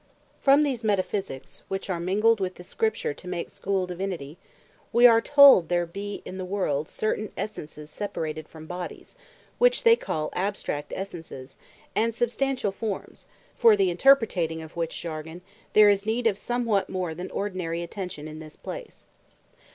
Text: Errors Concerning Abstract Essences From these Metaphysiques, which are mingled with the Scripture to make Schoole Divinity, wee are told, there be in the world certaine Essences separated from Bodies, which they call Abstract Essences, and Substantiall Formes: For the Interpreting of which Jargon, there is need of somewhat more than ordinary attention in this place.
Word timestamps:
Errors 0.01 0.15
Concerning 0.15 0.33
Abstract 0.33 0.63
Essences 0.63 0.81
From 0.81 0.89
these 0.89 0.97
Metaphysiques, 0.97 1.61
which 1.67 1.89
are 1.91 1.99
mingled 1.99 2.39
with 2.39 2.55
the 2.55 2.63
Scripture 2.63 3.13
to 3.13 3.27
make 3.27 3.49
Schoole 3.51 3.85
Divinity, 3.85 4.37
wee 4.91 5.05
are 5.05 5.21
told, 5.21 5.69
there 5.69 5.85
be 5.85 6.23
in 6.25 6.37
the 6.37 6.43
world 6.43 6.89
certaine 6.89 7.31
Essences 7.37 7.91
separated 7.91 8.47
from 8.49 8.65
Bodies, 8.65 9.15
which 9.59 9.83
they 9.83 9.95
call 9.95 10.31
Abstract 10.33 10.91
Essences, 10.95 11.59
and 11.95 12.13
Substantiall 12.13 12.73
Formes: 12.73 13.27
For 13.55 13.77
the 13.77 13.91
Interpreting 13.91 14.63
of 14.63 14.75
which 14.75 14.99
Jargon, 14.99 15.41
there 15.73 15.87
is 15.87 16.03
need 16.07 16.25
of 16.25 16.35
somewhat 16.39 16.89
more 16.89 17.13
than 17.13 17.29
ordinary 17.29 17.83
attention 17.83 18.27
in 18.27 18.39
this 18.39 18.55
place. 18.55 19.05